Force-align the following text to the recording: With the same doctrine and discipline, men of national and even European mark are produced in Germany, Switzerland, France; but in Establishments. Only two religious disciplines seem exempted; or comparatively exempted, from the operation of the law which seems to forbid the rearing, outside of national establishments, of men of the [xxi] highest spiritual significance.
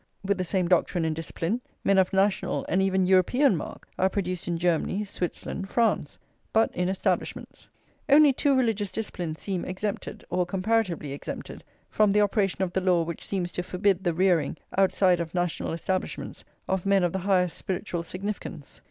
With 0.25 0.39
the 0.39 0.43
same 0.43 0.67
doctrine 0.67 1.05
and 1.05 1.15
discipline, 1.15 1.61
men 1.83 1.99
of 1.99 2.11
national 2.11 2.65
and 2.67 2.81
even 2.81 3.05
European 3.05 3.55
mark 3.55 3.87
are 3.99 4.09
produced 4.09 4.47
in 4.47 4.57
Germany, 4.57 5.05
Switzerland, 5.05 5.69
France; 5.69 6.17
but 6.51 6.73
in 6.73 6.89
Establishments. 6.89 7.69
Only 8.09 8.33
two 8.33 8.55
religious 8.57 8.91
disciplines 8.91 9.39
seem 9.39 9.63
exempted; 9.63 10.25
or 10.31 10.43
comparatively 10.47 11.11
exempted, 11.13 11.63
from 11.87 12.09
the 12.09 12.21
operation 12.21 12.63
of 12.63 12.73
the 12.73 12.81
law 12.81 13.03
which 13.03 13.23
seems 13.23 13.51
to 13.51 13.61
forbid 13.61 14.03
the 14.03 14.15
rearing, 14.15 14.57
outside 14.75 15.19
of 15.19 15.35
national 15.35 15.71
establishments, 15.71 16.43
of 16.67 16.83
men 16.83 17.03
of 17.03 17.13
the 17.13 17.19
[xxi] 17.19 17.25
highest 17.25 17.55
spiritual 17.59 18.01
significance. 18.01 18.79